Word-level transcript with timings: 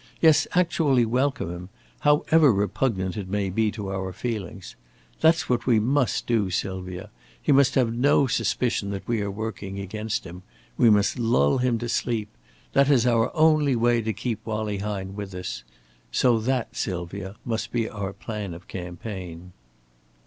Yes, 0.19 0.47
actually 0.53 1.05
welcome 1.05 1.51
him, 1.53 1.69
however 1.99 2.51
repugnant 2.51 3.15
it 3.17 3.29
may 3.29 3.51
be 3.51 3.69
to 3.73 3.91
our 3.91 4.11
feelings. 4.11 4.75
That's 5.19 5.47
what 5.47 5.67
we 5.67 5.79
must 5.79 6.25
do, 6.25 6.49
Sylvia. 6.49 7.11
He 7.39 7.51
must 7.51 7.75
have 7.75 7.93
no 7.93 8.25
suspicion 8.25 8.89
that 8.89 9.07
we 9.07 9.21
are 9.21 9.29
working 9.29 9.77
against 9.79 10.23
him. 10.23 10.41
We 10.75 10.89
must 10.89 11.19
lull 11.19 11.59
him 11.59 11.77
to 11.77 11.87
sleep. 11.87 12.29
That 12.73 12.89
is 12.89 13.05
our 13.05 13.29
only 13.35 13.75
way 13.75 14.01
to 14.01 14.11
keep 14.11 14.43
Wallie 14.43 14.79
Hine 14.79 15.13
with 15.15 15.35
us. 15.35 15.63
So 16.11 16.39
that, 16.39 16.75
Sylvia, 16.75 17.35
must 17.45 17.71
be 17.71 17.87
our 17.87 18.11
plan 18.11 18.55
of 18.55 18.67
campaign." 18.67 19.51